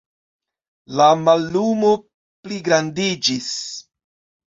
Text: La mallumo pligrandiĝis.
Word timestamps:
La 1.01 1.09
mallumo 1.27 1.93
pligrandiĝis. 2.03 3.55